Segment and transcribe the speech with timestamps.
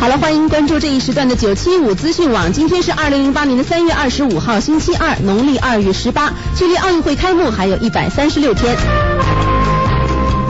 [0.00, 2.50] 好了，欢迎关注这一时段的九七五资讯网。
[2.54, 8.74] 今天是二零零八年的三月二十五号，星期二，农历二月十八，距离奥运会开幕还有一百三十六天。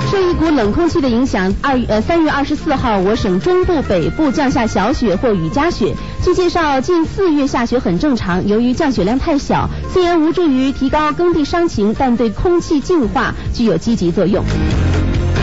[0.09, 5.97] 受一股冷空气的影响，二呃三月二十四号，我省中部、北部降下小雪或雨夹雪。
[6.23, 8.47] 据介绍，近四月下雪很正常。
[8.47, 14.45] 由于降雪量太小，虽然无助于提高耕地伤情，但对空气净化具有积极作用。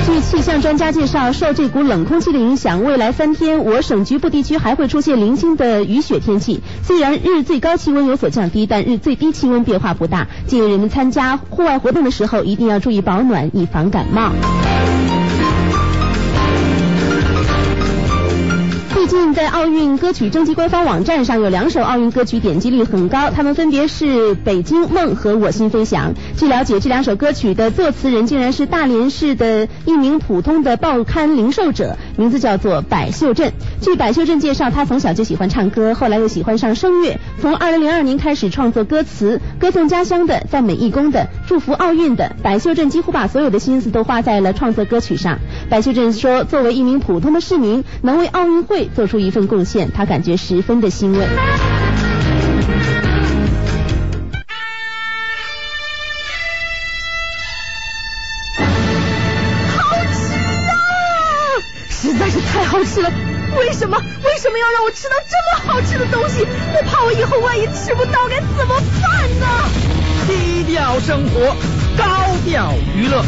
[0.08, 6.62] 据气象专家介绍，受这股冷空气的影响，未来三天我省局部地区还会出现零星的雨雪天气。
[6.82, 10.28] 虽然日最高气温有所降低，但日最低气温变化不大。
[10.46, 14.32] 建议人们参加户外活动的时候一定要注意保暖，以防感冒。
[19.08, 26.14] 最近在奥运歌曲征集官方网站上有两首奥运歌曲点击率很高，它们分别是《北京梦》和《我心飞翔》。
[26.38, 33.54] 据了解，这两首歌曲的作词人竟然是大连市的一名普通的报刊零售者，名字叫做柏秀镇。
[33.80, 42.36] 据柏秀镇介绍，他从小就喜欢唱歌，后来又喜欢上声乐，从2002年开始创作歌词，歌颂家乡的、赞美义工的、祝福奥运的。
[42.44, 45.40] 柏秀镇几乎把所有的心思都花在了创作歌曲上。
[45.70, 51.28] 柏秀镇说：“作为一名普通的市民，能为奥运会。”做出一份贡献，他感觉十分的欣慰。
[59.76, 60.34] 好吃
[60.70, 60.72] 啊！
[61.90, 63.12] 实在是太好吃了。
[63.60, 63.98] 为什么？
[64.24, 66.48] 为什么要让我吃到这么好吃的东西？
[66.74, 69.46] 我怕我以后万一吃不到该怎么办呢？
[70.28, 71.54] 低调生活，
[71.98, 72.06] 高
[72.46, 73.22] 调娱乐。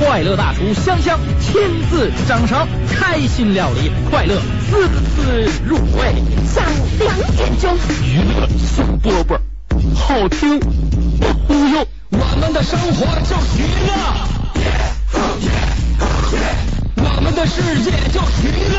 [0.00, 6.14] 快乐大厨香香亲自掌勺，开心料理，快乐滋滋入味。
[6.46, 9.38] 下午两点钟，娱乐小饽饽，
[9.94, 11.86] 好听不忽悠。
[12.10, 13.92] 我们的生活就是娱乐，
[16.96, 18.78] 我们的世界就是娱乐，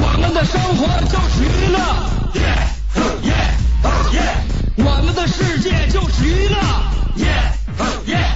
[0.00, 1.78] 我们的生活就是娱乐，
[4.84, 6.56] 我们的世界就是娱乐。
[7.76, 8.35] 欢迎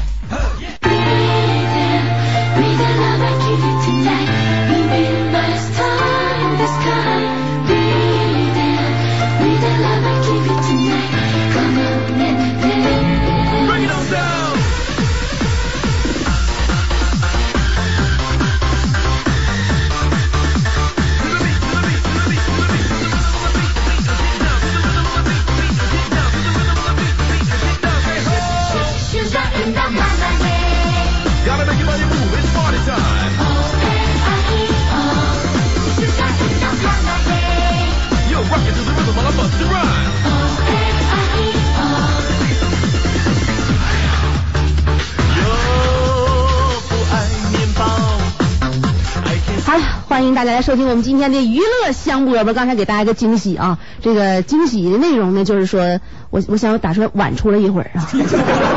[50.41, 52.55] 大家来收听我们今天的娱乐香饽饽。
[52.55, 58.09] 刚才给大家一个惊喜啊，这个惊喜的内容呢，就是说我我想打算晚出来一会儿啊。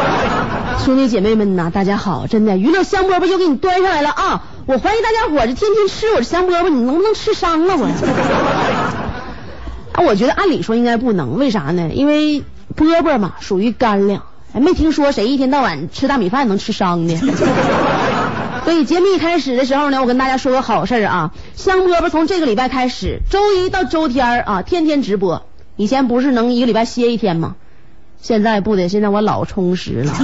[0.83, 4.43] 兄弟姐妹们呐，大家好，真的娱乐香饽饽又给你端上来了啊！
[4.65, 7.85] 我怀疑大家伙这天天吃我这香饽饽，你能不能吃伤了我？
[9.93, 11.91] 啊，我觉得按理说应该不能，为啥呢？
[11.93, 12.43] 因为
[12.75, 17.15] 饽饽嘛属于干粮，没听说谁一天到晚吃大米饭能吃伤的。
[18.63, 25.45] 所以节目一开始的时候呢，我跟大家说个好事啊，香饽饽从这个礼拜开始，周一到周天啊，天天直播。
[25.75, 27.55] 以前不是能一个礼拜歇一天吗？
[28.21, 30.13] 现在不得，现在我老充实了。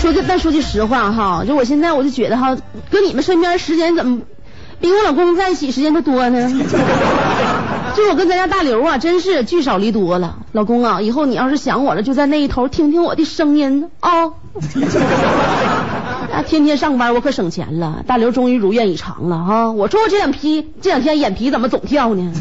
[0.00, 2.56] 说句，但说句实话哈，就我现在我就觉得哈，
[2.90, 4.22] 搁你们身边时间怎么
[4.80, 6.50] 比我老公在一起时间都多呢？
[7.98, 10.36] 就我跟咱家大刘啊，真是聚少离多了。
[10.52, 14.26] 老公啊，以后你要是想我了，就在那一头听听我的声音啊。
[16.32, 18.04] 啊， 天天上班我可省钱了。
[18.06, 19.72] 大刘终于如愿以偿了啊！
[19.72, 22.32] 我说我这两批这两天眼皮怎么总跳呢？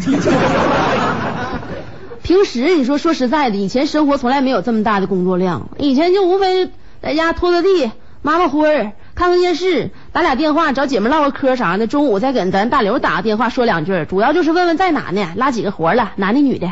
[2.22, 6.70] 平时你说说实在的，以前生活从来没有这么大的工作量，以前就无非
[7.02, 8.92] 在家拖拖地、抹抹灰。
[9.16, 11.86] 看看电视，打俩电话，找姐妹唠个嗑啥的。
[11.86, 16.72] 中午再给咱大刘打个电话，说两句，主要就是问问在哪呢，拉几个活了，男的女的。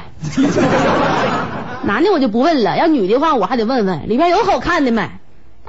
[1.85, 5.07] 男的我就不问了，要女的话我还得问问里边有好看的没。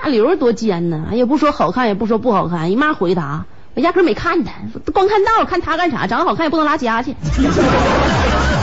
[0.03, 3.45] 大刘多尖呢，也不说好看，也不说不好看，一骂回答，
[3.75, 4.53] 我压根没看他，
[4.95, 6.07] 光看道，看他干啥？
[6.07, 7.15] 长得好看也不能拉家去。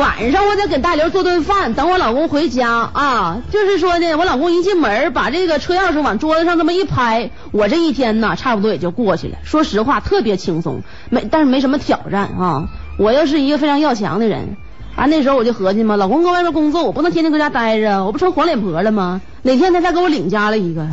[0.00, 3.42] 晚上我得给大刘做顿饭，等我老公回家啊。
[3.52, 9.36] 就是说呢，我老公一进门，把这个车钥匙往桌子上这么一拍，我这一天呢，差不多也就过去了。
[9.44, 10.80] 说实话，特别轻松，
[11.10, 12.68] 没但是没什么挑战啊。
[12.98, 14.56] 我又是一个非常要强的人
[14.96, 19.20] 啊，那时候我就合计嘛，老公搁外面工作，我不能天天搁家待着，我不成黄脸婆了吗？
[19.42, 20.86] 哪天他再给我领家了一个，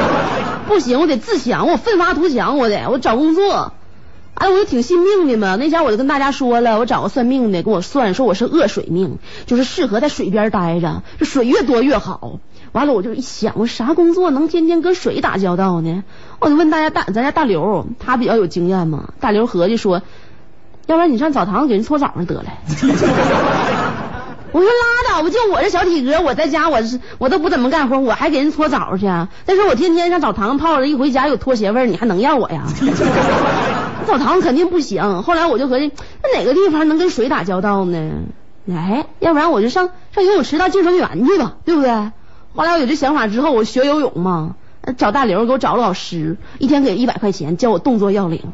[0.68, 3.72] 不行，我得自强，我奋发图强，我得我找工作。
[4.34, 5.56] 哎，我就挺信命的嘛。
[5.56, 12.40] 那前我就跟大家说了，我找个算命的给我算，说我是恶水命，就是适合在水边待着，这水越多越好。
[12.72, 16.02] 完了，我就一想，我啥工作能天天跟水打交道呢？
[16.40, 19.10] 我就问大家大咱家大刘，他比较有经验嘛。
[19.20, 20.02] 大刘合计说，
[20.86, 22.44] 要不然你上澡堂给人搓澡得了。
[24.54, 29.06] 我说拉倒吧，就我这小体格，我在家我是我都不怎么干活，我还给人搓澡去。
[29.44, 32.62] 再说我天天上澡堂泡着，一回家有拖鞋味，你还能要我呀？
[34.06, 35.24] 澡堂肯定不行。
[35.24, 35.90] 后来我就合计，
[36.22, 38.12] 那哪个地方能跟水打交道呢？
[38.70, 41.90] 哎，要不然我就上上游泳池当救生员去吧，对不对？
[42.54, 44.54] 后来我有这想法之后，我学游泳嘛，
[44.96, 48.52] 找大刘给我找了老师，一天给一百块钱教我动作要领。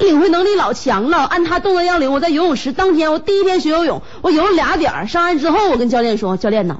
[0.00, 6.78] 领会能力老强了，按他动作要领，我在游泳池当天，我第一天学游泳，我游了俩点上岸之后，我跟教练说，教练呐，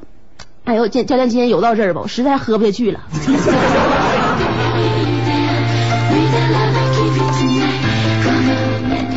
[0.64, 3.00] 哎呦，教教练今天游到这儿吧，我实在喝不下去了。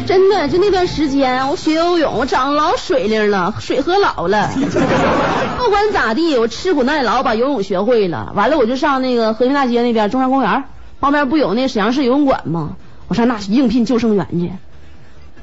[0.06, 4.52] 真的，就那段时间，我学游泳，我长老水灵了，水喝老了。
[5.58, 8.34] 不管咋地，我吃苦耐劳把游泳学会了。
[8.36, 10.66] 完了，我就上那个和平大街那边中山公园
[11.00, 12.76] 旁边不有那沈阳市游泳馆吗？
[13.14, 14.52] 我上那去应聘救生员去，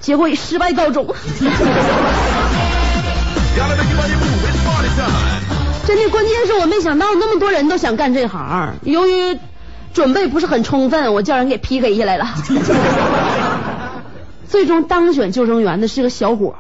[0.01, 1.07] 结果以失败告终。
[5.87, 8.75] 真的，关键是我没想到那么多人都想干这行。
[8.83, 9.39] 由于
[9.95, 12.27] 准备不是很充分，我叫人给 PK 下来了。
[14.49, 16.57] 最终当选救生员的是个小伙，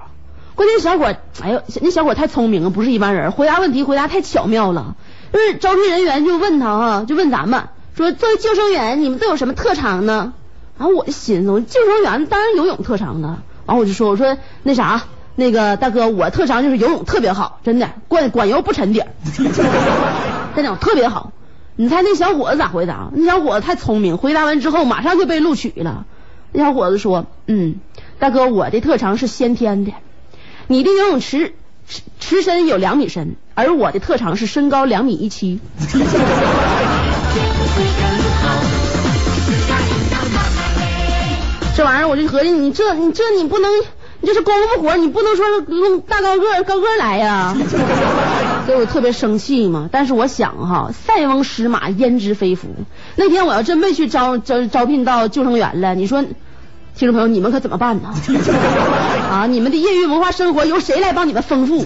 [0.54, 1.12] 关键小伙，
[1.42, 4.94] 哎呦，那小伙太聪明了，不是一般人，回答问题回答太巧妙了。
[5.32, 7.64] 就是招聘人员就问他哈，就问咱们
[7.96, 10.34] 说，作为救生员，你们都有什么特长呢？
[10.80, 13.42] 然后我就寻思，我救生员当然游泳特长呢。
[13.66, 15.02] 然后我就说，我说那啥，
[15.36, 19.02] 那个大哥，我特长就是游泳特别好，真的，管管游不沉底，
[20.56, 21.32] 真的特别好。
[21.76, 23.10] 你猜那小伙子咋回答？
[23.12, 26.06] 那小伙子太聪明，回答完之后马上就被录取了。
[26.52, 27.74] 那小伙子说，嗯，
[28.18, 29.92] 大哥，我的特长是先天的，
[30.66, 31.52] 你的游泳池
[31.86, 35.60] 池池深有两米深，而我的特长是身高两米一七。
[41.80, 43.70] 这玩意儿我就合计，你这你这你不能，
[44.20, 47.56] 你这是功夫活，你不能说用大高个高个来呀，
[48.66, 49.88] 所以我特别生气嘛。
[49.90, 52.68] 但是我想哈，塞翁失马焉知非福。
[53.16, 56.22] 那天我要真没去招招招聘到救生员了，你说，
[56.94, 58.12] 听众朋友你们可怎么办呢？
[59.32, 61.82] 啊，你们的业余文化生活由谁来帮你们丰富？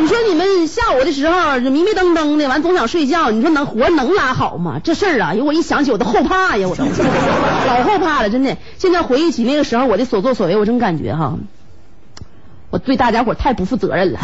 [0.00, 4.80] 你说你们下午的时候迷迷瞪瞪的，完总想睡觉，你说能活能拉好吗？
[4.82, 6.84] 这事儿啊，我一想起我都后怕呀，我都
[7.66, 8.56] 老后怕了，真的。
[8.78, 11.34] 现在回忆起那个时候我的所作所为，我真感觉哈，
[12.70, 14.20] 我对大家伙太不负责任了。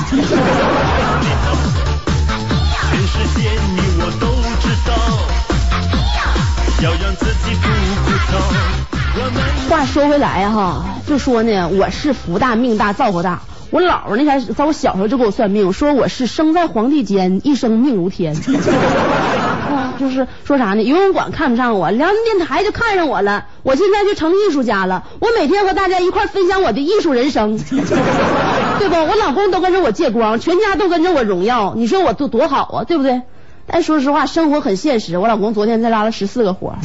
[9.68, 13.40] 话说回来哈，就说呢，我是福大命大造化大。
[13.74, 18.32] 我姥姥那前在我小时候就给我算命，说我是生在皇帝间，一生命如天。
[19.98, 20.82] 就是说啥呢？
[20.84, 23.46] 游泳馆看不上我，辽宁电台就看上我了。
[23.64, 27.58] 我现在就成艺术家了，我每天和大家一块分享我的艺术人生，
[28.78, 28.94] 对不？
[28.94, 33.22] 我老公都跟着我借光，全家都跟着我荣耀，你说我多多好啊，对不对？
[33.66, 35.18] 但说实话，生活很现实。
[35.18, 36.76] 我老公昨天才拉了十四个活，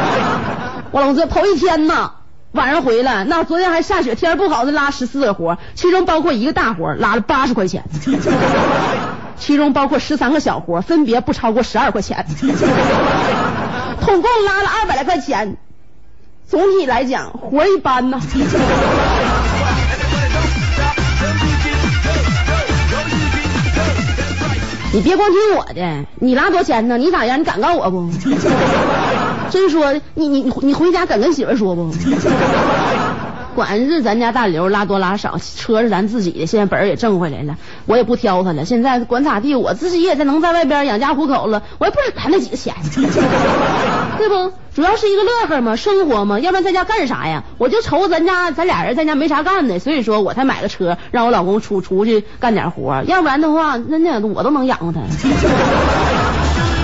[0.90, 2.12] 我老公这头一天呢，
[2.52, 7.84] 晚上回来，那昨天还下雪，天不好，的拉十四个活，其中包括一个大活，拉了八十块钱，
[9.38, 12.26] 其中包括十三个小活，分别不超过十二块钱，
[14.00, 15.56] 统共拉了二百来块钱。
[16.46, 18.18] 总体来讲，活一般呢。
[24.90, 26.96] 你别光听我的，你拉多少钱呢？
[26.96, 27.38] 你咋样？
[27.38, 28.08] 你敢告我不？
[29.50, 31.90] 真说，你你你回家敢跟媳妇说不？
[33.54, 38.64] 管是咱家大刘拉多拉少，车是咱自己的，现在本儿也挣回来了，我也不挑他了。
[38.64, 42.72] 现在管咋地，我自己也在能在外边养家糊口了，我也不止他那几个钱，
[44.16, 44.52] 对不？
[44.76, 47.42] 主要是一个乐呵嘛，生活嘛，要不然在家干啥呀？
[47.58, 55.00] 我就愁咱家咱俩人在家没啥干的，所以说我才买个车，让我老公出出去干点活，要不然的话，那那我都能养活他。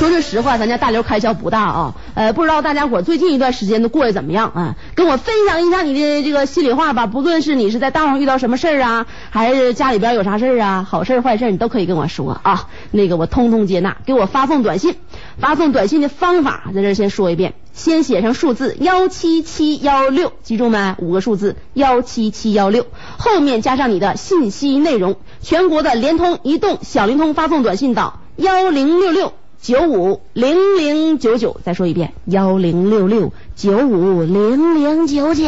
[0.00, 1.94] 说句实话，咱家大刘开销不大啊。
[2.14, 4.76] 呃，不知道大家伙最近一段时间都过得怎么样啊？
[4.94, 7.06] 跟我分享一下你的这个心里话吧。
[7.06, 12.66] 不论是你是在道上遇到什么事儿啊，还是家里边有啥事儿啊，好事坏事你都可以跟我说啊。
[12.90, 14.96] 那个我通通接纳，给我发送短信。
[15.38, 20.94] 发送短信的方法在这先说一遍，先写上数字幺七七幺六，记住没？
[20.96, 22.86] 五个数字幺七七幺六，
[23.18, 25.16] 后面加上你的信息内容。
[25.42, 35.44] 全国的联通、移动、小灵通发送短信到幺零六六九五零零九九，再说一遍幺零六六九五零零九九。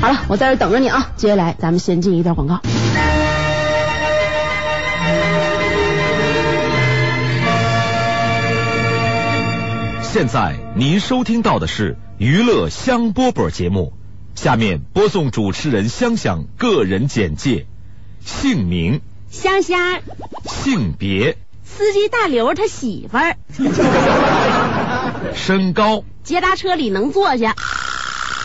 [0.00, 1.10] 好了，我在这等着你啊！
[1.16, 2.60] 接下来咱们先进一段广告。
[10.02, 13.94] 现在您收听到的是娱乐香饽饽节目，
[14.34, 17.64] 下面播送主持人香香个人简介：
[18.22, 19.00] 姓名
[19.30, 20.02] 香香，
[20.44, 23.38] 性别司机大刘他媳妇儿，
[25.34, 27.56] 身高捷达车里能坐下，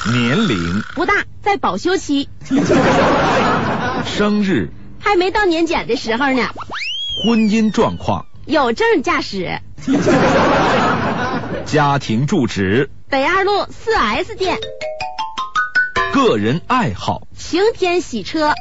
[0.10, 2.30] 年龄不大，在保修期，
[4.06, 4.70] 生日
[5.02, 6.48] 还没到年检的时候呢，
[7.26, 8.26] 婚姻状况。
[8.46, 9.60] 有证驾驶，
[11.66, 12.92] 家庭住址。
[13.10, 14.60] 北二路四 S 店，
[16.14, 17.24] 个人爱好。
[17.36, 18.54] 晴天洗车。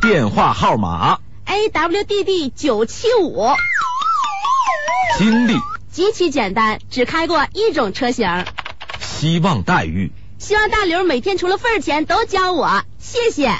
[0.00, 3.46] 电话号码，AWDD 九七五，
[5.16, 5.54] 经历。
[5.92, 8.44] 极其简单，只开过一种车型，
[8.98, 10.10] 希望待遇。
[10.38, 13.52] 希望大刘每天除了份儿钱都教我，谢谢。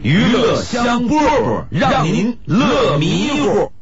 [0.00, 3.72] 娱乐香饽饽，让您乐迷糊。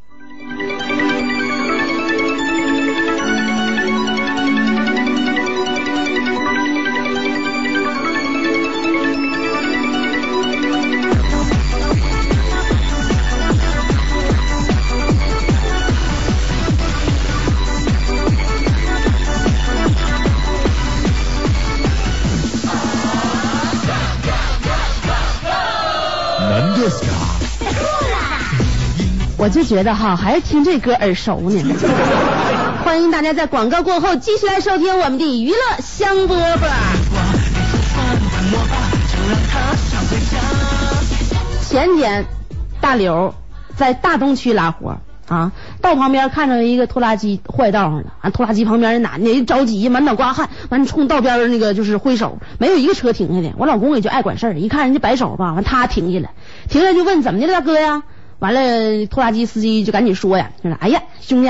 [29.42, 31.74] 我就觉得哈，还是听这歌耳熟呢。
[32.86, 36.58] 欢迎大家在广告过后继续来收听我们的娱乐香饽饽。
[41.68, 42.24] 前天
[42.80, 43.34] 大刘
[43.74, 53.52] 在大东区拉活啊，道旁边看着一个拖拉机坏道上了，完拖拉机旁边那男的一着急，满脑瓜汗，完冲道边那个就是挥手，没有一个车停下的。
[53.58, 56.30] 我老公也就爱管事儿，一看人家摆手吧，完他停下了，
[56.68, 58.04] 停下来就问怎么的了，大哥呀？
[58.42, 61.48] 完了，拖拉机司机就赶紧说呀，就说哎呀，兄弟，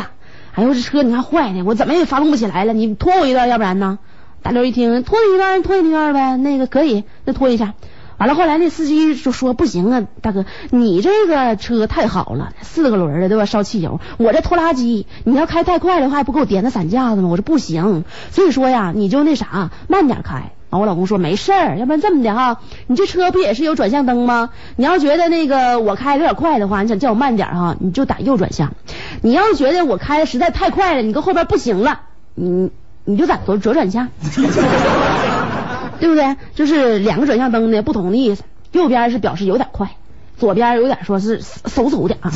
[0.55, 3.99] 哎呦这车你看坏的，我怎么也发动不起来了，你拖我一段，要不然呢？
[4.43, 7.73] 大刘一听，拖你一段，拖你一段呗，那个可以，那拖一下。
[8.19, 13.47] 完了，后来那司机就说不行啊，大哥，你这个车太好了，四个轮的对吧？
[13.47, 17.29] 烧汽油，我这拖拉机，你要开太快的话，不给我颠个散架子吗？
[17.31, 20.53] 我说不行，所以说呀，你就那啥，慢点开。
[20.73, 24.51] 完，我老公说没事儿，要不然这么的哈，你这车不也是有转向灯吗？
[24.77, 28.73] 你要觉得那个我开的有点快的话，你想叫我慢点哈，你就打右转向。
[29.21, 32.01] 你要是觉得我开的实在太快了，你搁后边不行了，
[32.35, 32.71] 你
[33.05, 34.09] 你就打左左转向。
[36.01, 36.37] 对不对？
[36.57, 39.91] 就是两个转向灯的不同的意思，右边是表示有点快，
[40.37, 42.33] 左边有点说是嗖嗖的啊，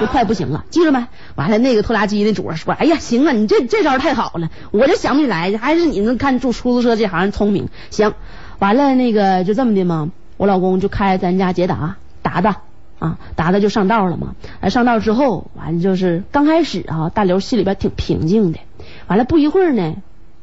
[0.00, 1.06] 就快不行了，记着没？
[1.34, 7.68] 完了，那个拖拉机的主说：“哎呀，行啊，你这这招太好了，我就想不起来，还是你能看出出租车这行聪明。
[7.90, 8.12] 行，
[8.58, 12.58] 完了那个就这么的嘛，我老公就开咱家捷达达达
[12.98, 14.34] 啊，达达就上道了嘛。
[14.68, 18.58] 上道之后，完了就是刚开始啊，大刘心里边挺平静的，
[19.06, 19.96] 完了不一会儿呢，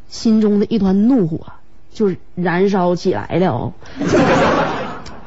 [0.07, 1.39] 心中的一团怒火。
[1.93, 3.73] 就燃烧起来了哦，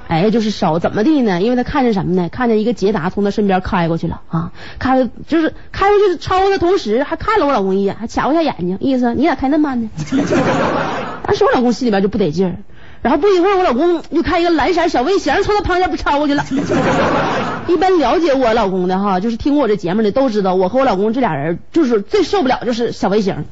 [0.08, 1.40] 哎，就是烧，怎么地呢？
[1.42, 2.28] 因为他看见什么呢？
[2.28, 9.90] 看见一个捷达从他身边开过去了啊，开就是开过去超的同时，还看了我老公一眼，还瞧一下眼睛，意思你咋开那么慢呢？
[11.26, 12.56] 当时我老公心里边就不得劲儿，
[13.02, 16.44] 然后不一会儿，我老公又开一个蓝色小卫星从他旁边不超过去了。
[17.66, 23.44] 一般了解我老公的哈，就是听过我这节目的都知道，我和我老公这俩人就是最受不了就是小卫星。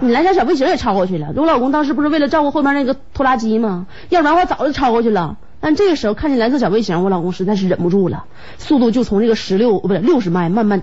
[0.00, 3.86] 你蓝色小卫星也超过去了，我老公当时不是为了照顾后面那个拖拉机吗？
[4.10, 5.36] 要不然我早就超过去了。
[5.60, 8.24] 但这个时候看见蓝色小卫星，我老公实在是忍不住了，
[8.58, 10.82] 速度就从这个十六不是六十迈慢慢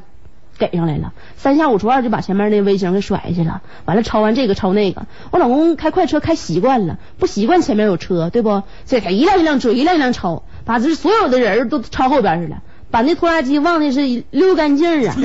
[0.58, 3.62] 给上来了，三下五除二就把前面那卫星给甩下去了。
[3.86, 8.64] 完了超完这个超那个，我老公开快车开习惯了，不习惯前面有车，对不？
[8.88, 15.16] 这一辆一辆追，一辆一辆超，把这所有的人都超后边去了，把那拖拉机忘的是溜干净啊。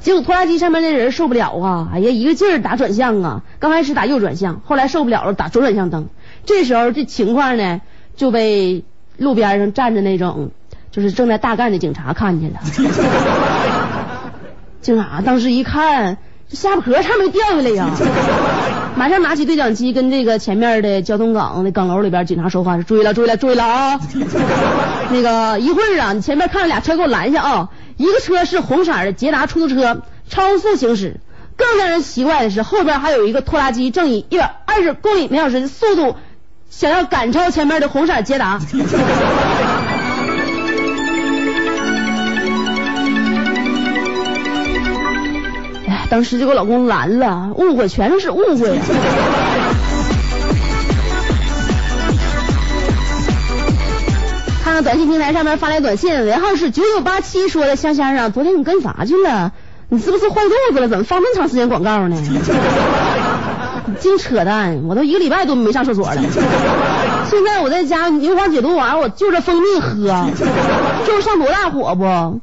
[0.00, 6.08] 结果拖拉机上面那人受不了啊，哎呀，一个劲儿打转向啊，刚开始打右转向，后来受不了了，打左转向灯。
[6.46, 7.82] 这时候这情况呢，
[8.16, 8.82] 就被
[9.18, 10.52] 路边上站着那种
[10.90, 12.60] 就是正在大干的警察看见了。
[14.80, 16.16] 警察当时一看，
[16.48, 17.90] 这下巴壳差点没掉下来呀，
[18.96, 24.00] 马上拿起对讲机跟这个前面的交通岗那岗楼里边警察说话：“注意了，注意了，注意了啊！
[25.10, 27.68] 那个一会儿啊，你前面看着俩车给我拦下啊！
[28.00, 31.20] 一个车是红色的捷达出租车，超速行驶。
[31.54, 36.16] 更让人奇怪的是，后边还有一个拖拉机正以一百二十公里每小时的速度
[36.70, 38.58] 想要赶超前面的红色捷达。”
[45.86, 48.80] 哎，当时就给我老公拦了，误会，全是误会。
[54.70, 59.50] 看看短信平台上面发来短信，尾号是九九八七，说的香香啊，昨天你干啥去了？
[59.88, 60.88] 你是不是坏肚子了？
[60.88, 62.16] 怎么放那么长时间广告呢？
[63.98, 64.84] 净扯淡！
[64.86, 66.22] 我都一个礼拜都没上厕所了。
[66.22, 70.28] 现在我在家牛黄解毒丸，我就着蜂蜜喝，
[71.04, 72.40] 就是上多大火不？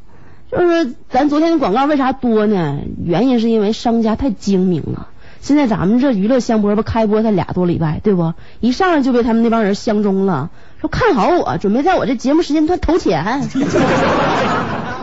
[0.52, 2.80] 就是咱昨天的广告为啥多呢？
[3.06, 5.08] 原因是因为商家太精明了。
[5.40, 8.34] 现在咱们这娱乐香饽饽开播才俩多礼拜，对不？
[8.60, 13.50] 一上来就被他们那帮人相中了，说看好我，准备在我这节目时间段投钱，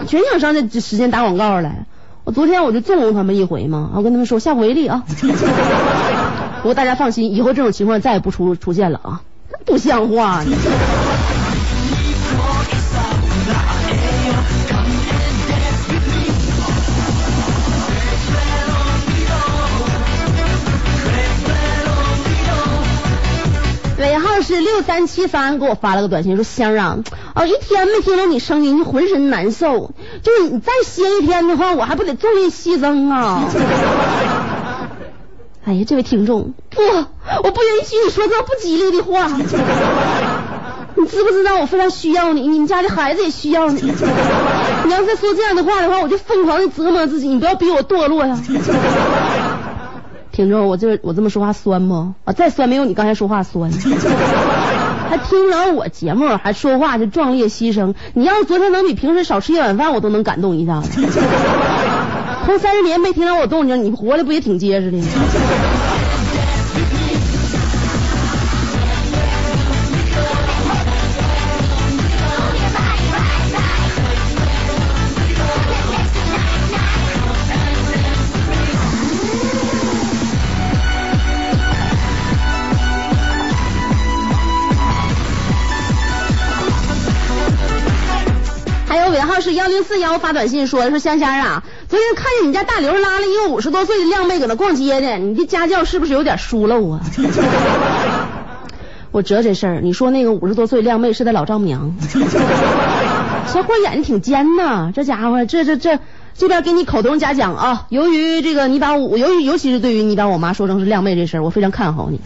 [0.07, 1.87] 全想上这时间打广告来。
[2.25, 5.05] 我昨天我就纵容他们一回嘛，我跟他们说下不为例啊。
[6.63, 9.23] 不过大家放心，以后这种情况再也不出出现了啊，
[9.67, 10.43] 不像话。
[24.35, 26.99] 号是六三七三，给我发了个短信说香啊，
[27.37, 33.45] 哦一天没听到你声音就浑身难受，就是你再歇一天的话，我还不得昼夜牺牲啊！
[35.65, 39.29] 哎呀，这位听众，不，我不允许你说这不吉利的话。
[40.97, 43.81] 你知不知道我非常需要你，你们家的孩子也需要你。
[43.83, 48.39] 你要再说这样的话的话，我就疯狂的折磨自己，你不要逼我堕落呀。
[50.35, 51.95] 听着，我这我这么说话酸不？
[52.25, 53.71] 啊，再酸没有你刚才说话酸。
[55.09, 57.95] 还听着我节目，还说话就壮烈牺牲。
[58.15, 61.01] 你要是昨天能比平时少吃一碗饭，我都能感动一下子。
[62.47, 64.99] 头三十年没听着我动静，你活的不也挺结实的？
[89.35, 97.01] 号是幺零四幺发短信说，说香香啊，昨天看见你家大刘拉了一个五十多岁的靓妹搁那逛街呢，你这家教是不是有点疏漏啊？
[99.11, 101.97] 我知道这事儿，你说那个五十多岁靓妹是他老丈母娘，
[103.53, 105.99] 小伙眼睛挺尖呐，这家伙这这这
[106.37, 107.87] 这边给你口头嘉奖啊！
[107.89, 112.21] 由于这个你把我，由于尤其是对于你把我妈说成是靓妹这事儿，我非常看好你。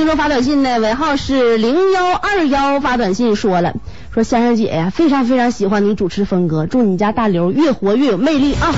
[0.00, 0.78] 听众发短信呢？
[0.78, 3.74] 尾号是零幺二幺发短信说了，
[4.14, 8.72] 说香香姐呀，非常非常喜欢你主持风格，祝你家大刘越活越有魅力啊！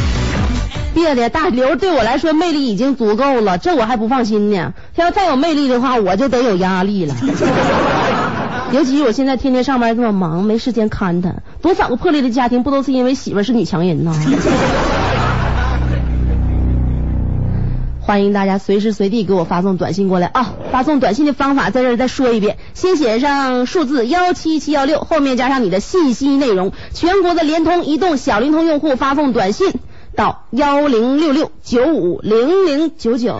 [0.95, 4.75] 别的，大刘对我来说魅力已经足够了，这我还不放心呢。
[4.97, 7.15] 他要再有魅力的话，我就得有压力了。
[8.73, 14.13] 尤其是我现在天天上班这么忙，没时间看他，多少个破裂的家庭不都是因为媳妇是女强人呢？
[18.05, 20.55] 欢迎大家随时随地给我发送短信过来啊！
[20.73, 26.73] 发送短信的方法在这儿再说一遍，先写上数字幺七七幺六，后面加上你的信息内容。
[26.93, 29.73] 全国的联通、移动、小灵通用户发送短信
[30.17, 33.38] 到幺零六六九五零零九九。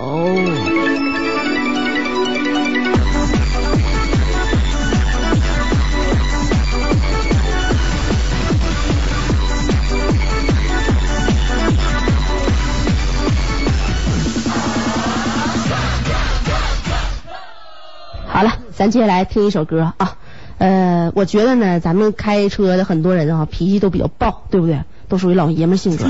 [18.74, 20.16] 咱接下来听一首歌啊。
[20.58, 24.82] 呃，我觉得呢，咱们开车的很多人啊，脾气都比较暴，对不对？
[25.08, 26.04] 都属于老爷们性格。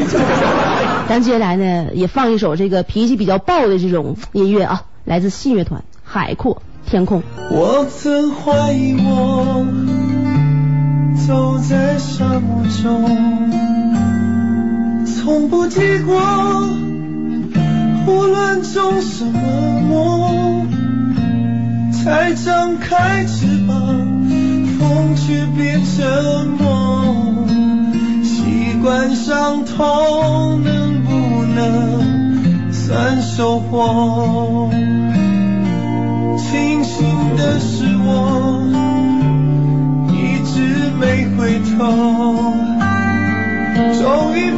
[1.09, 7.21] 咱接下来呢，也放一首这个脾气比较暴的这种音乐啊，来自信乐团《海阔天空》。
[7.51, 9.67] 我曾怀疑我
[11.27, 13.51] 走在沙漠中，
[15.07, 16.21] 从不结果，
[18.07, 19.41] 无论种什么
[19.81, 20.69] 梦，
[22.03, 23.77] 才张开翅膀，
[24.77, 27.47] 风却变沉默。
[28.25, 34.69] 习惯伤痛，能不能算收获？
[36.39, 38.67] 庆幸的是我
[40.09, 41.87] 一直没回头，
[44.03, 44.51] 终于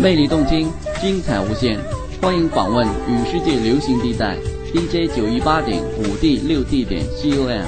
[0.00, 1.78] 魅力动听，精彩无限，
[2.22, 4.34] 欢迎访问与世界流行地带
[4.72, 7.60] DJ 九一八点五 D 六 D 点 COM。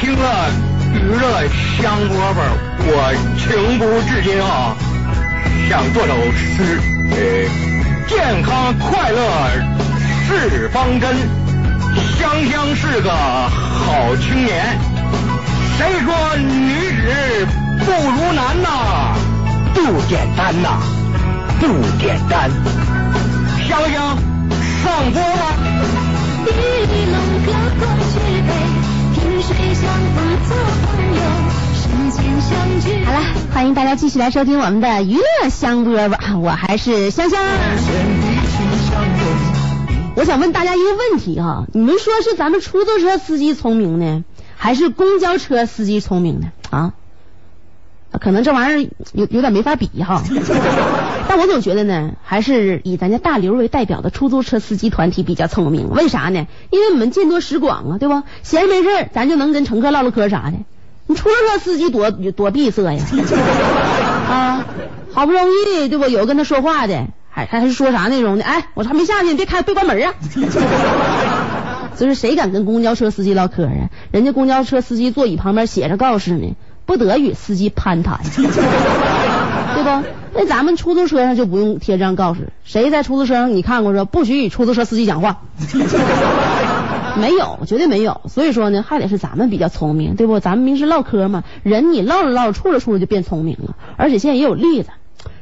[0.00, 0.50] 听了
[0.92, 1.46] 娱乐
[1.80, 2.42] 香饽饽，
[2.90, 4.74] 我情不自禁啊，
[5.68, 6.80] 想做首诗，
[7.12, 7.16] 呃，
[8.08, 9.20] 健康快乐
[10.26, 11.16] 是方针，
[12.18, 14.78] 香香是个好青年。
[15.76, 17.46] 谁说女子
[17.84, 19.14] 不如男呐？
[19.74, 20.80] 不简单呐，
[21.60, 21.66] 不
[22.00, 22.50] 简单。
[23.68, 24.18] 香香
[24.82, 25.54] 上播吧。
[26.46, 26.50] 一
[27.06, 28.50] 龙隔过举杯，
[29.14, 29.82] 萍水相
[30.14, 30.16] 逢
[30.48, 30.50] 做
[30.86, 31.18] 朋友。
[33.04, 33.20] 好了，
[33.54, 37.38] 欢迎大家继续来收听我们的娱乐香饽饽，我还是香香。
[40.18, 44.24] 我想问大家一个问题哈，你们说是咱们出租车司机聪明呢，
[44.56, 46.48] 还是公交车司机聪明呢？
[46.70, 46.92] 啊？
[48.20, 50.20] 可能这玩意儿有有点没法比哈，
[51.28, 55.88] 但我总觉得呢，还是以咱家大刘为代表的出租车司机团体比较聪明。
[55.90, 56.48] 为啥呢？
[56.70, 58.24] 因为我们见多识广啊，对吧？
[58.42, 60.54] 闲着没事咱就能跟乘客唠唠嗑啥的。
[61.06, 63.04] 你出租车司机多多闭塞呀，
[64.28, 64.66] 啊，
[65.12, 66.06] 好不容易对不？
[66.06, 67.06] 有跟他说话的，
[67.46, 68.44] 还还是说啥内容呢？
[68.44, 70.14] 哎，我还没下去，你别开，别关门啊！
[71.94, 73.90] 所以说，谁敢跟公交车司机唠嗑啊？
[74.10, 80.02] 人家公交车司机座椅旁边写着告示呢，不得与司机攀谈， 对不？
[80.34, 85.42] 那咱们出租车上就不用贴这样告示，谁在出租车上你看过说不许与出租车司机讲话？
[87.18, 88.20] 没有，绝对没有。
[88.28, 90.38] 所以说呢，还得是咱们比较聪明，对不？
[90.38, 93.74] 咱们平时唠嗑嘛，人你唠着唠着，处着处着就变聪明了。
[93.96, 94.90] 而且现在也有例子，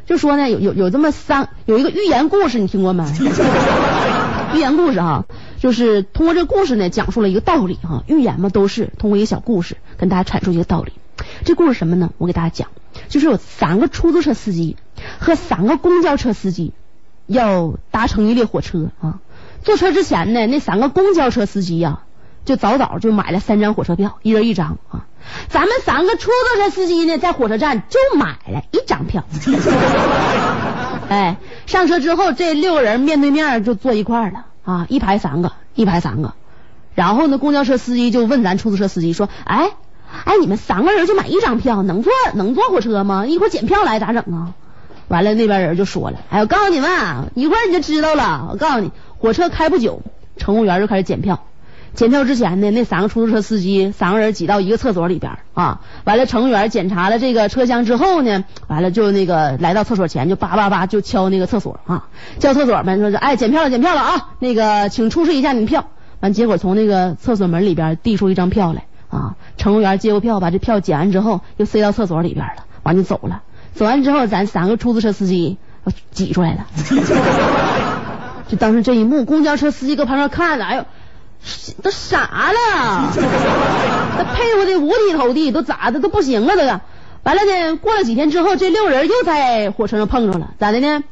[0.06, 3.04] 就说呢，有有有这么三有一个寓言故事，你听过没？
[4.54, 5.26] 寓言故事哈，
[5.60, 8.04] 就是通过这个故事呢，讲述了一个道理哈。
[8.06, 10.92] 寓言嘛，都是通过一个小故事跟大家阐述一个道理。
[11.44, 12.10] 这故事什么呢？
[12.18, 12.68] 我给大家讲，
[13.08, 14.76] 就是有三个出租车司机
[15.18, 16.72] 和三个公交车司机
[17.26, 19.20] 要搭乘一列火车啊。
[19.64, 22.04] 坐车之前呢，那三个公交车司机呀、
[22.46, 25.04] 就早早就买了三张火车票，一人一张啊。
[25.48, 29.24] 咱们三个出租车司机呢，在火车站就买了一张票。
[31.10, 36.34] 哎，上车之后，这六个人面对面就坐一块了啊，一排三个，一排三个。
[36.94, 39.72] 然后呢，公交车司机就问咱出租车司机说：“哎，
[40.24, 43.26] 哎，你们三个人就买一张票，能坐能坐火车吗？
[43.26, 44.54] 一会儿检票来咋整啊？”
[45.08, 48.48] 完了，那边人就说了：“哎，我告诉你们啊，一会儿你就知道了。
[48.52, 50.02] 我告诉你，火车开不久，
[50.36, 51.42] 乘务员就开始检票。
[51.96, 55.80] 检票之前呢，那三个出租车司机三个人挤到一个厕所里边啊。
[56.04, 62.06] 完了，乘务员检查了这个车厢之后呢，完了就那个来到厕所前就叭叭叭就敲那个厕所啊，
[62.38, 65.86] 叫厕所门说是哎检票了检票了啊，那个请出示一下你的票。
[66.20, 73.42] 完结果从那个厕所门里边递出一张票来啊，乘务员接过票，把这票检完之后又塞到厕所里边了，完就走了。
[73.74, 75.56] 走完之后，咱三个出租车司机
[76.10, 76.66] 挤出来了。
[78.48, 80.84] 就当时这一幕，公交车司机搁旁边看着，哎呦，
[81.82, 82.20] 都傻
[82.52, 83.12] 了，
[84.16, 86.62] 那佩服的五体投地，都咋的都不行了都。
[87.22, 91.04] 完了呢，过了几天之后，这六人又在火车上碰着了，咋的呢？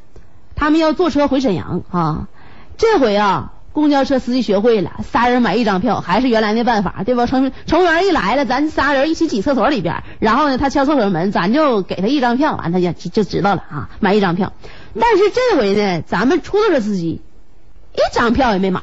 [0.55, 2.29] 他们要坐车回沈阳啊，
[2.77, 3.51] 这回啊。
[3.73, 7.27] 公交车司机学会了，仨人买一张票，还是原来那办法，对吧？
[7.27, 14.53] 乘乘务员一来了，咱仨人一起挤厕所里边，然后呢，他敲厕所门，咱就给他一张票，完他就就知道了啊，买一张票。
[15.01, 17.21] 但是这回呢，咱们出租车司机
[17.95, 18.81] 一张票也没买。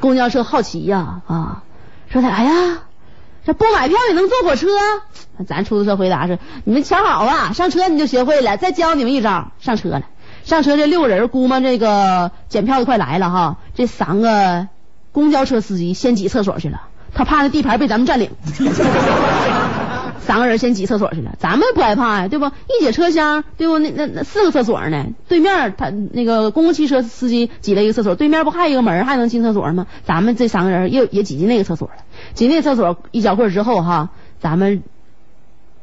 [0.00, 1.62] 公交车好奇呀啊，
[2.08, 2.78] 说他哎呀，
[3.46, 4.68] 这不买票也能坐火车？
[5.46, 10.02] 咱出租车回答是：你们瞧好啊，上车你就学会了，再教你们一招，上车了。
[10.44, 14.68] 上车这六个人估摸这个检票的快来了哈，这三个
[15.10, 16.82] 公交车司机先挤厕所去了，
[17.14, 18.30] 他怕那地盘被咱们占领。
[20.26, 22.46] 三个人先挤厕所去了，咱们不害怕呀，对不？
[22.46, 23.78] 一节车厢，对不？
[23.78, 25.06] 那那那四个厕所呢？
[25.28, 29.86] 对面他那个公共汽车司机挤了一个厕所，对面不还有一个门还能进厕所吗？
[30.04, 31.94] 咱们这三个人又也挤进那个厕所了。
[32.32, 34.08] 挤那厕所一小会儿之后哈，
[34.40, 34.82] 咱们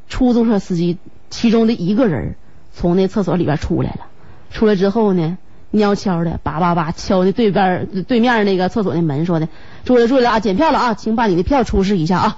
[0.09, 0.97] 出租车司机
[1.29, 2.35] 其中的一个人
[2.73, 4.07] 从那厕所里边出来了。
[4.49, 5.37] 出来之后呢，
[5.71, 9.47] 蔫悄的，叭叭叭敲的对边对面那个厕所的门，说的，
[9.85, 12.37] 注意注意了啊，检票了啊，请把你的票出示一下啊。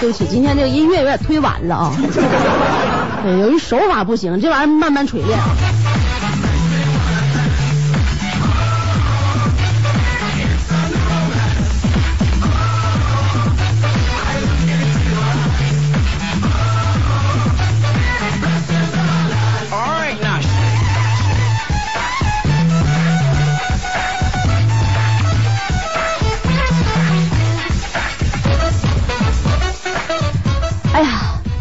[0.00, 1.92] 对不起，今天这个音乐有点推晚了啊。
[3.22, 5.38] 对，由于手法不行，这玩意儿慢慢锤炼。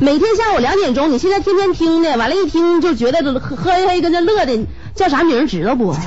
[0.10, 5.90] 每天下午两点钟，你现在天天听的，完了，一听就觉得喝喝嘿嘿跟着乐的，叫啥名知道不？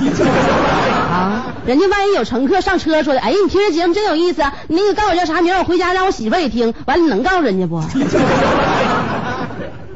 [1.09, 7.79] 啊，人家万一有乘客上车说的，哎呀，你听这节目真有意思，啊，你那个告诉我叫啥名，我回家让我媳妇也听，完了你能告诉人家不？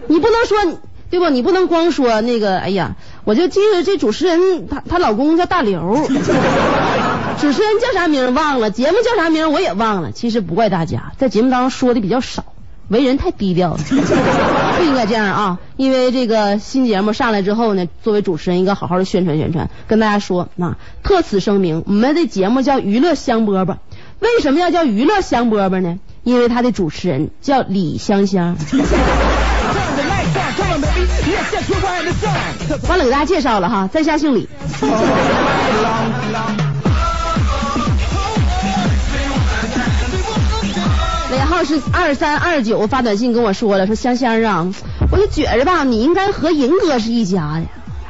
[0.08, 0.58] 你不能说
[1.10, 1.30] 对不？
[1.30, 10.14] 你不能光说那个，哎呀，我就记得这主持人，她她老公叫大刘， 主持人叫啥名忘了，节目叫啥名我也忘了。
[10.14, 12.46] 其实不怪大家，在节目当中说的比较少。
[12.90, 15.60] 为人太低调了， 不应该这样啊！
[15.76, 23.76] 因为这个新节目上来之后呢，作为主持人应该好好的宣传宣传，跟大家说啊，特此声明，我们的节目叫娱乐香饽饽。
[24.20, 26.00] 为什么要叫娱乐香饽饽呢？
[26.24, 28.58] 因为他的主持人叫李香香。
[32.88, 34.48] 完了，给大家介绍了哈，在下姓李。
[41.58, 44.68] 号是二三二九，发短信跟我说了，说香香啊，
[45.12, 47.64] 我就觉着吧，你应该和银哥是一家的。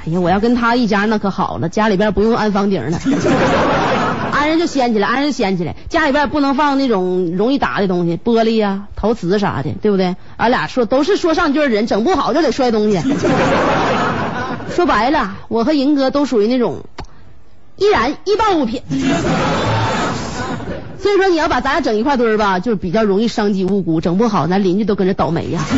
[0.06, 3.00] 哎呀，我要跟他一家那可好了，家里边不用安房顶了，
[4.34, 10.18] 安人就掀起来，安人就掀起来，家里边不能放那种容易打的东西，玻璃呀、陶瓷啥的，对不对？
[10.36, 13.02] 俺俩说都是说上句的人，整不好就得摔东西。
[14.76, 16.84] 说白了，我和银哥都属于那种
[17.78, 18.82] 易燃易爆物品。
[21.08, 25.62] 所以说你要把咱俩整一块堆儿吧，就是比较容易伤及无辜，整不好咱邻居都跟着倒霉呀。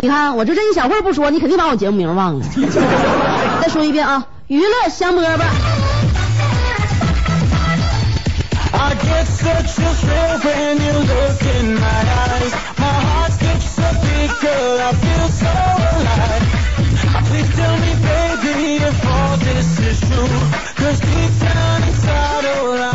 [0.00, 2.46] 你看我就这一小会儿不说，你肯定把我节目名忘了。
[3.60, 5.40] 再说一遍啊，娱乐香饽饽。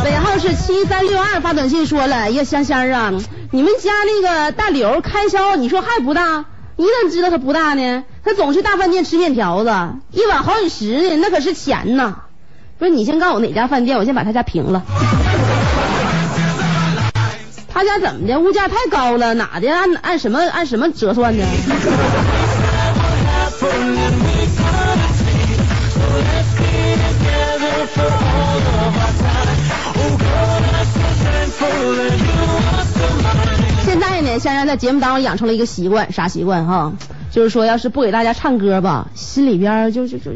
[0.04, 3.12] 尾号是七三六二，发短信说了，呀香香啊，
[3.50, 6.44] 你们家那个大刘开销你说还不大？
[6.76, 8.04] 你怎么知道他不大呢？
[8.24, 9.70] 他总去大饭店吃面条子，
[10.10, 12.16] 一碗好几十呢，那可是钱呐。
[12.78, 14.82] 不是你先告诉我哪家饭店，我先把他家平了。
[17.72, 18.38] 他家怎么的？
[18.40, 19.68] 物价太高了，哪的？
[19.68, 21.44] 按按什么按什么折算呢？
[34.38, 36.92] 现在呢，香香在节目当中养成了一个习惯，啥习惯哈？
[37.30, 40.30] 就是说，要是不给大家唱歌吧，心里边就就就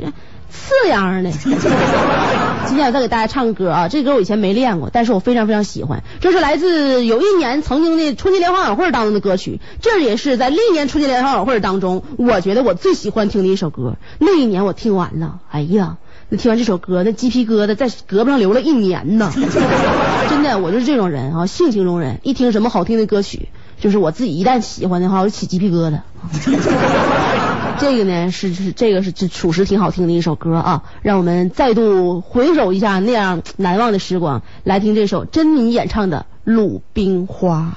[0.51, 1.31] 刺痒的。
[1.31, 6.03] 今天我再给大家唱歌啊，这歌我以前没练过，但是我非常非常喜欢。
[6.21, 13.97] 这是来自有一年曾经的春节联欢晚会当中的歌曲，这也是在历年春节联欢晚会当中，我觉得我最喜欢听的一首歌。
[14.19, 15.97] 那一年我听完了，哎呀。
[16.31, 19.33] 那听完这首歌，那鸡皮疙瘩在胳膊上留了一年呢。
[19.35, 23.49] 真的，我就是这种人啊，性情中人，一听什么好听的歌曲，
[23.81, 26.01] 就是我自己一旦喜欢的话，我就起鸡皮疙瘩。
[27.79, 37.77] 这个呢是是这个是这属实挺好听的一首歌啊，让我们再度回首一下那样难忘的时光，来听这首珍妮演唱的《鲁冰花》。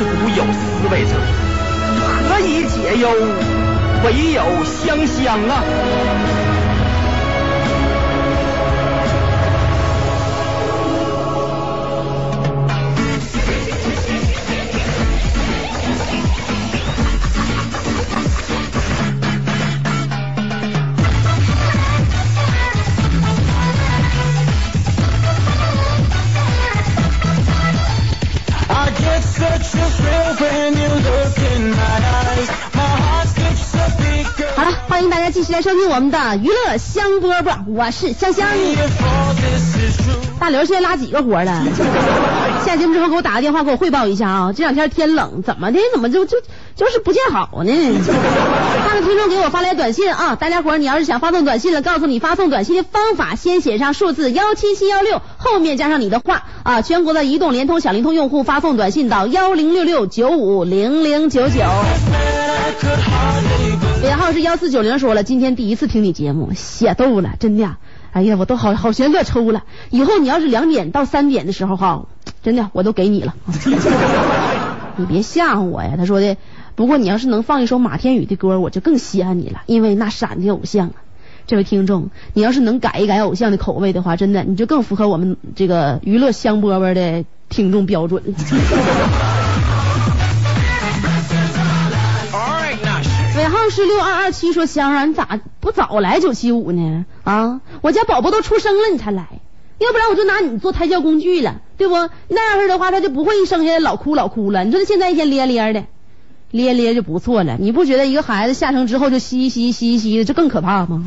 [0.00, 1.10] 自古有思维者，
[2.26, 3.10] 何以解忧？
[4.02, 5.62] 唯有香香啊
[34.56, 38.46] 好了，欢迎大家继续来收听我们的娱乐香饽饽，我是香香。
[40.38, 41.64] 大刘现在拉几个活了？
[42.64, 44.52] 下节目之后给我打个电话，给我汇报一下啊！
[44.54, 45.78] 这两天天冷，怎么的？
[45.92, 46.38] 怎么就就
[46.76, 47.72] 就是不见好呢？
[48.86, 50.36] 看看听众给我发来短信啊！
[50.36, 56.80] 大家伙儿，你要是想发送短信了，告诉你发送短信的方法，先写上数字幺七七幺六，后面加上你的话啊！
[56.80, 61.60] 全国的移动、联通、小灵通用户发送短信到幺零六六九五零零九九。
[64.02, 67.76] 尾号是幺四九零，说了，今天第一次听你节目，写逗了，真的。
[68.12, 69.64] 哎呀，我都好好嫌乐抽了。
[69.90, 72.06] 以后你要是两点到三点的时候哈，
[72.42, 73.34] 真的我都给你了。
[74.96, 75.92] 你别吓唬我呀。
[75.96, 76.36] 他说的，
[76.74, 80.94] 不过你要是能放一首马天宇的歌，我就更稀罕你了，因为那闪的偶像啊。
[81.46, 88.22] 这位听众，你要是能改一改偶像的口味的话，真的你就更符合我们这个娱乐香饽饽的听众标准
[93.60, 97.04] 尾号是六二二七，说香啊，你咋不早来九七五呢？
[97.24, 99.26] 啊，我家宝宝都出生了你才来，
[99.78, 101.94] 要不然我就拿你做胎教工具了，对不？
[102.28, 104.64] 那样式的话，他就不会一生下来老哭老哭了。
[104.64, 105.84] 你说他现在一天咧咧的，
[106.52, 107.56] 咧咧就不错了。
[107.58, 111.04] 你不觉得一个孩子下生之后就嘻嘻嘻嘻的，这更可怕吗？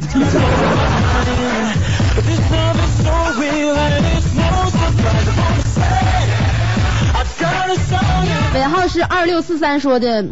[8.53, 10.23] 尾号是二六四三说的，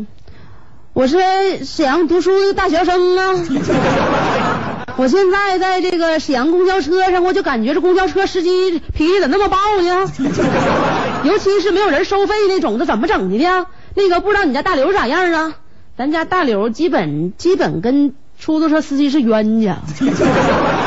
[0.93, 1.17] 我是
[1.63, 3.33] 沈阳读书的大学生啊。
[4.97, 10.11] 我现在在这个沈阳公交车上，我就感觉这公交车司机脾气咋那么暴呢？
[11.23, 13.67] 尤其是没有人收费那种，的怎么整的呢？
[13.95, 15.53] 那个不知道你家大刘咋样啊？
[15.97, 19.77] 咱家大刘基本基本跟出租车司机是冤家。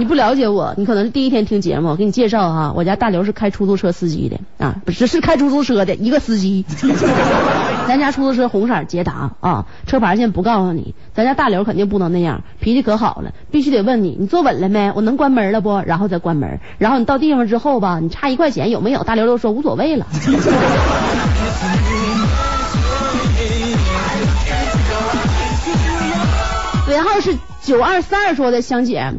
[0.00, 1.90] 你不了解我，你可能是第一天听节目。
[1.90, 6.64] 我给你介绍哈，我家大刘是开出租车司机的啊，不是是开出租车的一个司机。
[7.86, 10.94] 咱家出租车红色捷达啊，车牌现在不告诉你。
[11.12, 14.90] 咱家大刘肯定不能那样，脾气可好了，必须得问你，你坐稳了没？
[14.96, 15.82] 我能关门了不？
[15.84, 16.60] 然后再关门。
[16.78, 19.04] 然后你到地方之后吧，你差一块钱有没有？
[19.04, 20.06] 大刘都说无所谓了。
[26.88, 29.12] 尾号是九二三二说的，香姐，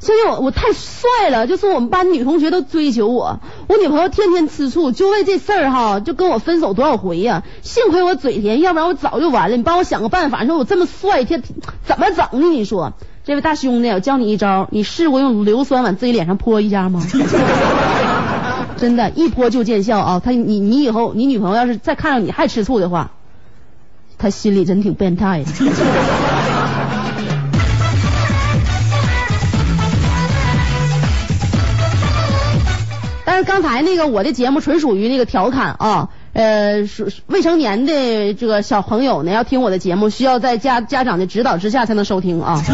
[0.00, 9.56] 香姐我我太帅了，就是我们班女同学都追求我，我女朋友天天吃醋，就为这事儿哈，就跟我分手多少回呀、幸亏我嘴甜，要不然我早就完了。
[9.56, 11.42] 你帮我想个办法，你说我这么帅，天
[11.84, 12.48] 怎么整呢？
[12.48, 12.92] 你说，
[13.24, 17.02] 这位大兄弟，我教你一招，你试过用硫酸往自己脸上泼一下吗？
[18.78, 20.22] 真的，一泼就见效啊！
[20.24, 23.10] 他你你以后你女朋友要是再看到你还吃醋的话，
[24.16, 25.50] 他心里真挺变态的。
[33.30, 42.64] 但是刚才那个我的节目纯属于那个调侃啊，呃，属未成年的这个小朋友呢，要听我的节目，需要在家家长的指导之下才能收听啊。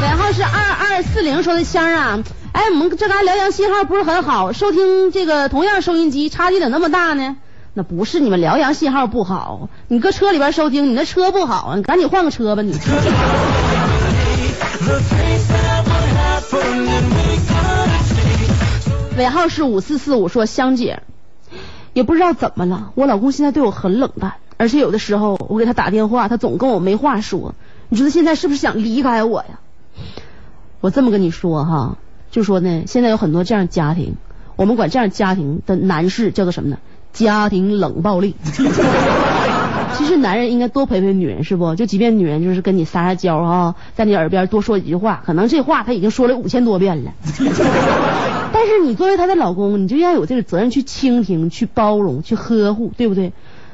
[0.00, 2.18] 尾号是二二四零说的香儿啊，
[2.52, 7.36] 哎，我们这嘎辽阳信号不是很好，收听这个同样收音机差距咋那么大呢？
[7.74, 12.72] 那不是你们辽阳信号不好，你搁车里边收听，你那车不好，你赶紧换个车吧你。
[19.16, 21.02] 尾号是五四四五，说香姐，
[21.92, 27.54] 也不知道怎么了，我老公现在对我很冷淡，而且有的时候我给他打电话，他总跟我没话说。
[27.88, 29.60] 你说他现在是不是想离开我呀？
[30.80, 31.98] 我这么跟你说哈，
[32.30, 34.14] 就说呢，现在有很多这样家庭，
[34.56, 36.78] 我们管这样家庭的男士叫做什么呢？
[37.12, 38.36] 家庭冷暴力。
[39.98, 41.74] 其实男人应该多陪陪女人，是不？
[41.74, 47.12] 就即便女人就是跟你撒撒娇啊，在你耳边多说几句话，可能这话他已经说了五千多遍了。
[48.52, 53.32] 但是你作为他的老公，你就要有这个责任去倾听、去包容、去呵护，对不对？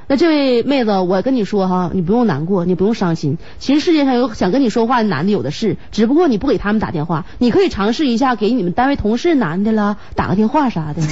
[0.09, 3.39] 那这位妹子，我跟你说哈，你不用难过，你不用伤心。
[3.59, 7.25] 其实世界上有想跟你说话的男的有的是，只不过你不给他们打电话。
[7.39, 11.03] 你可以尝试一下给你们单位同事男的啦打个电话啥的，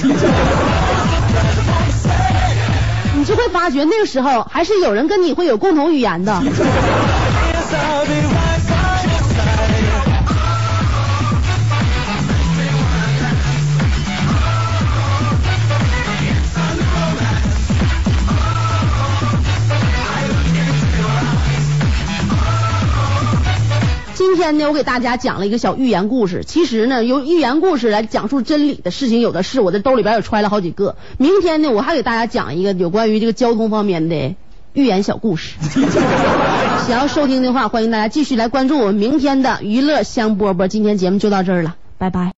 [3.17, 6.41] 你就会发觉那个时候还是有人跟你会有共同语言的。
[24.35, 26.43] 今天呢，我给大家讲了一个小寓言故事。
[26.45, 30.97] 其实呢，由寓言故事来讲述真理的事情有的是，我的兜里边也揣了好几个。
[31.17, 34.35] 明天呢，我还给大家讲一个有关于这个交通方面的
[34.73, 35.55] 寓言小故事。
[36.85, 40.67] 想要收听的话，欢迎大家继续来关注我们明天的娱乐香饽饽。
[40.67, 42.33] 今天节目就到这儿了，拜拜。